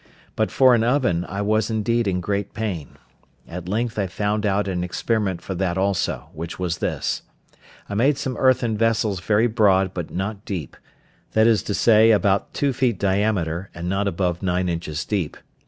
[0.35, 2.97] But for an oven I was indeed in great pain.
[3.47, 7.21] At length I found out an experiment for that also, which was this:
[7.87, 10.75] I made some earthen vessels very broad but not deep,
[11.33, 15.37] that is to say, about two feet diameter, and not above nine inches deep.